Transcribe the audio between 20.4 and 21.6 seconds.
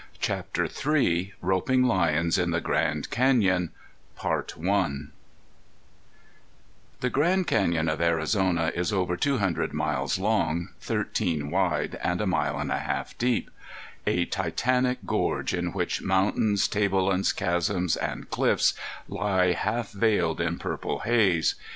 in purple haze.